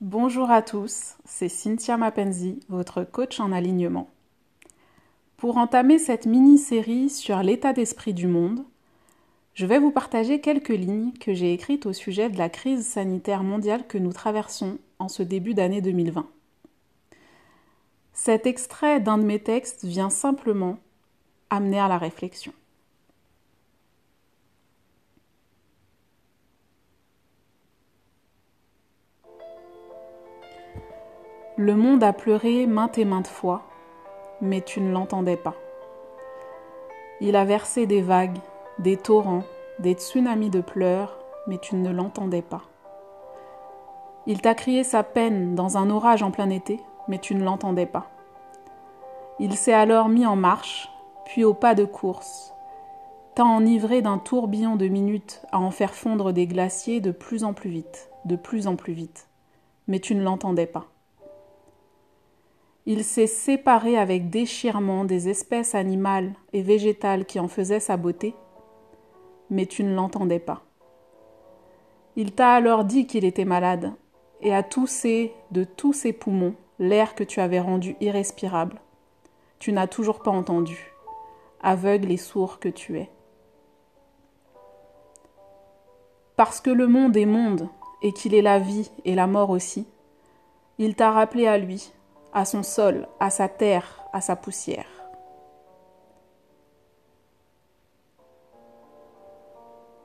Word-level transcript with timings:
Bonjour 0.00 0.50
à 0.50 0.62
tous, 0.62 1.16
c'est 1.26 1.50
Cynthia 1.50 1.98
Mapenzi, 1.98 2.58
votre 2.70 3.04
coach 3.04 3.38
en 3.38 3.52
alignement. 3.52 4.08
Pour 5.36 5.58
entamer 5.58 5.98
cette 5.98 6.24
mini-série 6.24 7.10
sur 7.10 7.42
l'état 7.42 7.74
d'esprit 7.74 8.14
du 8.14 8.26
monde, 8.26 8.64
je 9.52 9.66
vais 9.66 9.78
vous 9.78 9.90
partager 9.90 10.40
quelques 10.40 10.70
lignes 10.70 11.12
que 11.20 11.34
j'ai 11.34 11.52
écrites 11.52 11.84
au 11.84 11.92
sujet 11.92 12.30
de 12.30 12.38
la 12.38 12.48
crise 12.48 12.86
sanitaire 12.86 13.42
mondiale 13.42 13.86
que 13.86 13.98
nous 13.98 14.14
traversons 14.14 14.78
en 14.98 15.08
ce 15.08 15.22
début 15.22 15.52
d'année 15.52 15.82
2020. 15.82 16.26
Cet 18.14 18.46
extrait 18.46 19.00
d'un 19.00 19.18
de 19.18 19.24
mes 19.24 19.40
textes 19.40 19.84
vient 19.84 20.08
simplement 20.08 20.78
amener 21.50 21.78
à 21.78 21.88
la 21.88 21.98
réflexion. 21.98 22.54
Le 31.62 31.76
monde 31.76 32.02
a 32.02 32.14
pleuré 32.14 32.64
maintes 32.64 32.96
et 32.96 33.04
maintes 33.04 33.26
fois, 33.26 33.64
mais 34.40 34.62
tu 34.62 34.80
ne 34.80 34.90
l'entendais 34.90 35.36
pas. 35.36 35.56
Il 37.20 37.36
a 37.36 37.44
versé 37.44 37.84
des 37.84 38.00
vagues, 38.00 38.38
des 38.78 38.96
torrents, 38.96 39.42
des 39.78 39.92
tsunamis 39.92 40.48
de 40.48 40.62
pleurs, 40.62 41.18
mais 41.46 41.58
tu 41.58 41.76
ne 41.76 41.90
l'entendais 41.90 42.40
pas. 42.40 42.62
Il 44.26 44.40
t'a 44.40 44.54
crié 44.54 44.84
sa 44.84 45.02
peine 45.02 45.54
dans 45.54 45.76
un 45.76 45.90
orage 45.90 46.22
en 46.22 46.30
plein 46.30 46.48
été, 46.48 46.80
mais 47.08 47.18
tu 47.18 47.34
ne 47.34 47.44
l'entendais 47.44 47.84
pas. 47.84 48.06
Il 49.38 49.54
s'est 49.54 49.74
alors 49.74 50.08
mis 50.08 50.24
en 50.24 50.36
marche, 50.36 50.90
puis 51.26 51.44
au 51.44 51.52
pas 51.52 51.74
de 51.74 51.84
course, 51.84 52.54
t'a 53.34 53.44
enivré 53.44 54.00
d'un 54.00 54.16
tourbillon 54.16 54.76
de 54.76 54.88
minutes 54.88 55.42
à 55.52 55.58
en 55.58 55.70
faire 55.70 55.92
fondre 55.92 56.32
des 56.32 56.46
glaciers 56.46 57.02
de 57.02 57.10
plus 57.10 57.44
en 57.44 57.52
plus 57.52 57.68
vite, 57.68 58.08
de 58.24 58.36
plus 58.36 58.66
en 58.66 58.76
plus 58.76 58.94
vite, 58.94 59.28
mais 59.88 60.00
tu 60.00 60.14
ne 60.14 60.22
l'entendais 60.22 60.64
pas. 60.64 60.86
Il 62.86 63.04
s'est 63.04 63.26
séparé 63.26 63.96
avec 63.96 64.30
déchirement 64.30 65.04
des 65.04 65.28
espèces 65.28 65.74
animales 65.74 66.32
et 66.52 66.62
végétales 66.62 67.26
qui 67.26 67.38
en 67.38 67.48
faisaient 67.48 67.80
sa 67.80 67.96
beauté, 67.96 68.34
mais 69.50 69.66
tu 69.66 69.84
ne 69.84 69.94
l'entendais 69.94 70.38
pas. 70.38 70.62
Il 72.16 72.32
t'a 72.32 72.52
alors 72.52 72.84
dit 72.84 73.06
qu'il 73.06 73.24
était 73.24 73.44
malade, 73.44 73.92
et 74.40 74.54
a 74.54 74.62
toussé 74.62 75.34
de 75.50 75.64
tous 75.64 75.92
ses 75.92 76.12
poumons 76.12 76.54
l'air 76.78 77.14
que 77.14 77.24
tu 77.24 77.40
avais 77.40 77.60
rendu 77.60 77.96
irrespirable. 78.00 78.80
Tu 79.58 79.72
n'as 79.72 79.86
toujours 79.86 80.22
pas 80.22 80.30
entendu, 80.30 80.94
aveugle 81.62 82.10
et 82.10 82.16
sourd 82.16 82.58
que 82.58 82.70
tu 82.70 82.98
es. 82.98 83.10
Parce 86.36 86.62
que 86.62 86.70
le 86.70 86.86
monde 86.86 87.16
est 87.18 87.26
monde, 87.26 87.68
et 88.02 88.12
qu'il 88.12 88.34
est 88.34 88.42
la 88.42 88.58
vie 88.58 88.90
et 89.04 89.14
la 89.14 89.26
mort 89.26 89.50
aussi, 89.50 89.86
il 90.78 90.94
t'a 90.94 91.10
rappelé 91.10 91.46
à 91.46 91.58
lui, 91.58 91.92
à 92.32 92.44
son 92.44 92.62
sol, 92.62 93.08
à 93.18 93.30
sa 93.30 93.48
terre, 93.48 94.04
à 94.12 94.20
sa 94.20 94.36
poussière. 94.36 94.86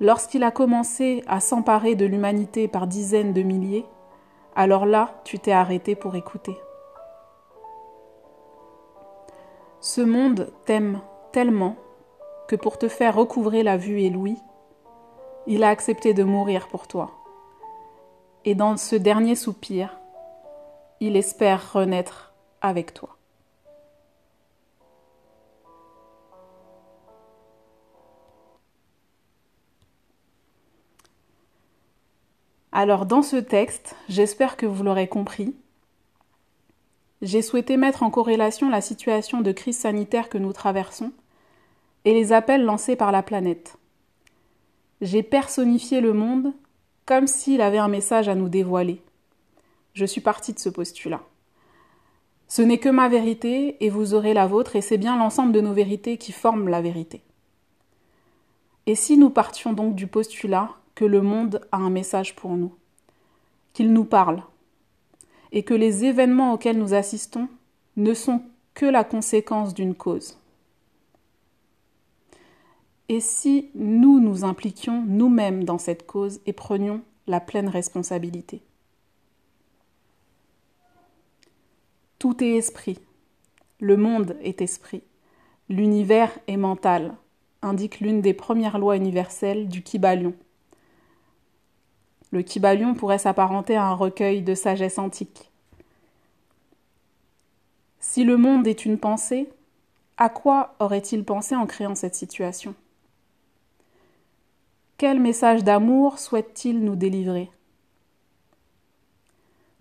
Lorsqu'il 0.00 0.42
a 0.44 0.50
commencé 0.50 1.22
à 1.26 1.40
s'emparer 1.40 1.94
de 1.94 2.06
l'humanité 2.06 2.68
par 2.68 2.86
dizaines 2.86 3.34
de 3.34 3.42
milliers, 3.42 3.84
alors 4.56 4.86
là, 4.86 5.20
tu 5.24 5.38
t'es 5.38 5.52
arrêté 5.52 5.94
pour 5.94 6.16
écouter. 6.16 6.56
Ce 9.80 10.00
monde 10.00 10.52
t'aime 10.64 11.00
tellement 11.32 11.76
que 12.48 12.56
pour 12.56 12.78
te 12.78 12.88
faire 12.88 13.14
recouvrer 13.14 13.62
la 13.62 13.76
vue 13.76 14.00
et 14.00 14.10
l'ouïe, 14.10 14.42
il 15.46 15.64
a 15.64 15.68
accepté 15.68 16.14
de 16.14 16.24
mourir 16.24 16.68
pour 16.68 16.86
toi. 16.86 17.10
Et 18.44 18.54
dans 18.54 18.76
ce 18.76 18.96
dernier 18.96 19.34
soupir, 19.34 19.99
il 21.00 21.16
espère 21.16 21.72
renaître 21.72 22.34
avec 22.60 22.92
toi. 22.92 23.16
Alors 32.72 33.04
dans 33.06 33.22
ce 33.22 33.36
texte, 33.36 33.96
j'espère 34.08 34.56
que 34.56 34.66
vous 34.66 34.84
l'aurez 34.84 35.08
compris, 35.08 35.54
j'ai 37.22 37.42
souhaité 37.42 37.76
mettre 37.76 38.02
en 38.02 38.10
corrélation 38.10 38.70
la 38.70 38.80
situation 38.80 39.40
de 39.40 39.52
crise 39.52 39.78
sanitaire 39.78 40.28
que 40.28 40.38
nous 40.38 40.52
traversons 40.52 41.12
et 42.04 42.14
les 42.14 42.32
appels 42.32 42.64
lancés 42.64 42.96
par 42.96 43.12
la 43.12 43.22
planète. 43.22 43.76
J'ai 45.00 45.22
personnifié 45.22 46.00
le 46.00 46.12
monde 46.12 46.52
comme 47.04 47.26
s'il 47.26 47.60
avait 47.60 47.78
un 47.78 47.88
message 47.88 48.28
à 48.28 48.34
nous 48.34 48.48
dévoiler. 48.48 49.02
Je 49.94 50.04
suis 50.04 50.20
partie 50.20 50.52
de 50.52 50.58
ce 50.58 50.68
postulat. 50.68 51.22
Ce 52.48 52.62
n'est 52.62 52.78
que 52.78 52.88
ma 52.88 53.08
vérité 53.08 53.76
et 53.84 53.90
vous 53.90 54.14
aurez 54.14 54.34
la 54.34 54.46
vôtre 54.46 54.76
et 54.76 54.80
c'est 54.80 54.98
bien 54.98 55.16
l'ensemble 55.16 55.52
de 55.52 55.60
nos 55.60 55.72
vérités 55.72 56.16
qui 56.18 56.32
forment 56.32 56.68
la 56.68 56.80
vérité. 56.80 57.22
Et 58.86 58.94
si 58.94 59.16
nous 59.16 59.30
partions 59.30 59.72
donc 59.72 59.94
du 59.94 60.06
postulat 60.06 60.70
que 60.94 61.04
le 61.04 61.22
monde 61.22 61.60
a 61.70 61.76
un 61.76 61.90
message 61.90 62.34
pour 62.34 62.56
nous, 62.56 62.74
qu'il 63.72 63.92
nous 63.92 64.04
parle, 64.04 64.42
et 65.52 65.62
que 65.62 65.74
les 65.74 66.04
événements 66.04 66.52
auxquels 66.52 66.78
nous 66.78 66.94
assistons 66.94 67.48
ne 67.96 68.14
sont 68.14 68.42
que 68.74 68.86
la 68.86 69.04
conséquence 69.04 69.74
d'une 69.74 69.94
cause. 69.94 70.38
Et 73.08 73.20
si 73.20 73.70
nous 73.74 74.20
nous 74.20 74.44
impliquions 74.44 75.04
nous-mêmes 75.06 75.64
dans 75.64 75.78
cette 75.78 76.06
cause 76.06 76.40
et 76.46 76.52
prenions 76.52 77.02
la 77.26 77.40
pleine 77.40 77.68
responsabilité? 77.68 78.62
Tout 82.20 82.44
est 82.44 82.50
esprit. 82.50 82.98
Le 83.80 83.96
monde 83.96 84.36
est 84.42 84.60
esprit. 84.60 85.02
L'univers 85.70 86.30
est 86.48 86.58
mental, 86.58 87.14
indique 87.62 88.00
l'une 88.00 88.20
des 88.20 88.34
premières 88.34 88.78
lois 88.78 88.96
universelles 88.96 89.68
du 89.68 89.82
Kybalion. 89.82 90.34
Le 92.30 92.42
Kybalion 92.42 92.92
pourrait 92.92 93.16
s'apparenter 93.16 93.74
à 93.74 93.86
un 93.86 93.94
recueil 93.94 94.42
de 94.42 94.54
sagesse 94.54 94.98
antique. 94.98 95.50
Si 98.00 98.24
le 98.24 98.36
monde 98.36 98.66
est 98.66 98.84
une 98.84 98.98
pensée, 98.98 99.48
à 100.18 100.28
quoi 100.28 100.74
aurait-il 100.78 101.24
pensé 101.24 101.56
en 101.56 101.64
créant 101.64 101.94
cette 101.94 102.14
situation? 102.14 102.74
Quel 104.98 105.20
message 105.20 105.64
d'amour 105.64 106.18
souhaite-t-il 106.18 106.84
nous 106.84 106.96
délivrer? 106.96 107.50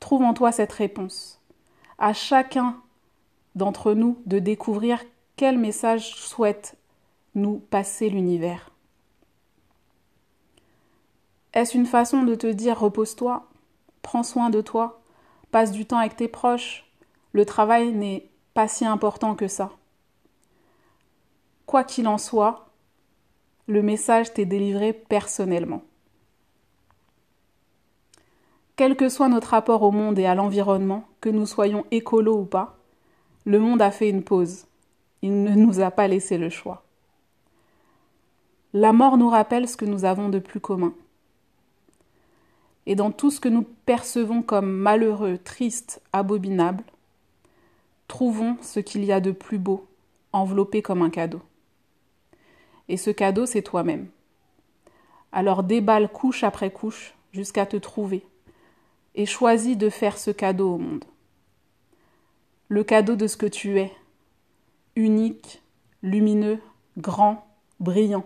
Trouve 0.00 0.22
en 0.22 0.34
toi 0.34 0.50
cette 0.50 0.72
réponse 0.72 1.40
à 1.98 2.12
chacun 2.12 2.80
d'entre 3.54 3.94
nous 3.94 4.20
de 4.26 4.38
découvrir 4.38 5.02
quel 5.36 5.58
message 5.58 6.14
souhaite 6.14 6.76
nous 7.34 7.58
passer 7.58 8.08
l'univers. 8.08 8.70
Est-ce 11.52 11.76
une 11.76 11.86
façon 11.86 12.22
de 12.24 12.34
te 12.34 12.46
dire 12.46 12.78
repose-toi, 12.78 13.48
prends 14.02 14.22
soin 14.22 14.50
de 14.50 14.60
toi, 14.60 15.00
passe 15.50 15.70
du 15.70 15.86
temps 15.86 15.98
avec 15.98 16.16
tes 16.16 16.28
proches, 16.28 16.84
le 17.32 17.44
travail 17.44 17.92
n'est 17.92 18.28
pas 18.54 18.68
si 18.68 18.84
important 18.84 19.34
que 19.34 19.48
ça. 19.48 19.70
Quoi 21.66 21.84
qu'il 21.84 22.08
en 22.08 22.18
soit, 22.18 22.66
le 23.66 23.82
message 23.82 24.32
t'est 24.34 24.44
délivré 24.44 24.92
personnellement. 24.92 25.82
Quel 28.76 28.96
que 28.96 29.08
soit 29.08 29.28
notre 29.28 29.50
rapport 29.50 29.82
au 29.82 29.92
monde 29.92 30.18
et 30.18 30.26
à 30.26 30.34
l'environnement, 30.34 31.04
que 31.20 31.28
nous 31.28 31.46
soyons 31.46 31.84
écolos 31.92 32.40
ou 32.40 32.44
pas, 32.44 32.76
le 33.44 33.60
monde 33.60 33.80
a 33.80 33.92
fait 33.92 34.10
une 34.10 34.24
pause. 34.24 34.66
Il 35.22 35.44
ne 35.44 35.54
nous 35.54 35.80
a 35.80 35.92
pas 35.92 36.08
laissé 36.08 36.38
le 36.38 36.50
choix. 36.50 36.82
La 38.72 38.92
mort 38.92 39.16
nous 39.16 39.28
rappelle 39.28 39.68
ce 39.68 39.76
que 39.76 39.84
nous 39.84 40.04
avons 40.04 40.28
de 40.28 40.40
plus 40.40 40.58
commun. 40.58 40.92
Et 42.86 42.96
dans 42.96 43.12
tout 43.12 43.30
ce 43.30 43.38
que 43.38 43.48
nous 43.48 43.64
percevons 43.86 44.42
comme 44.42 44.70
malheureux, 44.70 45.38
triste, 45.38 46.02
abominable, 46.12 46.82
trouvons 48.08 48.56
ce 48.60 48.80
qu'il 48.80 49.04
y 49.04 49.12
a 49.12 49.20
de 49.20 49.30
plus 49.30 49.58
beau, 49.58 49.86
enveloppé 50.32 50.82
comme 50.82 51.02
un 51.02 51.10
cadeau. 51.10 51.42
Et 52.88 52.96
ce 52.96 53.10
cadeau, 53.10 53.46
c'est 53.46 53.62
toi-même. 53.62 54.08
Alors 55.30 55.62
déballe 55.62 56.10
couche 56.10 56.42
après 56.42 56.72
couche 56.72 57.14
jusqu'à 57.32 57.66
te 57.66 57.76
trouver 57.76 58.26
et 59.14 59.26
choisis 59.26 59.76
de 59.76 59.88
faire 59.88 60.18
ce 60.18 60.30
cadeau 60.30 60.74
au 60.74 60.78
monde. 60.78 61.04
Le 62.68 62.82
cadeau 62.82 63.16
de 63.16 63.26
ce 63.26 63.36
que 63.36 63.46
tu 63.46 63.78
es, 63.78 63.92
unique, 64.96 65.62
lumineux, 66.02 66.60
grand, 66.98 67.46
brillant. 67.80 68.24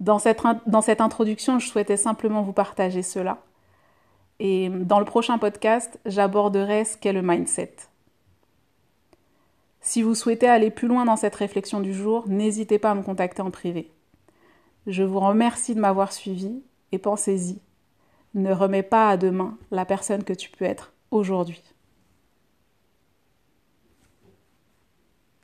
Dans 0.00 0.18
cette, 0.18 1.00
introduction, 1.00 1.58
je 1.58 1.68
souhaitais 1.68 1.96
simplement 1.96 2.42
vous 2.42 2.52
partager 2.52 3.02
cela. 3.02 3.42
Et 4.38 4.68
dans 4.68 5.00
le 5.00 5.04
prochain 5.04 5.38
podcast, 5.38 5.98
j'aborderai 6.06 6.84
ce 6.84 6.96
qu'est 6.96 7.12
le 7.12 7.22
mindset. 7.22 7.74
Si 9.80 10.02
vous 10.02 10.14
souhaitez 10.14 10.46
aller 10.46 10.70
plus 10.70 10.86
loin 10.86 11.04
dans 11.04 11.16
cette 11.16 11.34
réflexion 11.34 11.80
du 11.80 11.92
jour, 11.92 12.28
n'hésitez 12.28 12.78
pas 12.78 12.92
à 12.92 12.94
me 12.94 13.02
contacter 13.02 13.42
en 13.42 13.50
privé. 13.50 13.90
Je 14.86 15.02
vous 15.02 15.18
remercie 15.18 15.74
de 15.74 15.80
m'avoir 15.80 16.12
suivi 16.12 16.62
et 16.92 16.98
pensez-y. 16.98 17.58
ne 18.34 18.52
remets 18.52 18.82
pas 18.82 19.10
à 19.10 19.16
demain 19.16 19.56
la 19.70 19.84
personne 19.84 20.24
que 20.24 20.32
tu 20.32 20.50
peux 20.50 20.64
être 20.64 20.92
aujourd'hui. 21.10 21.62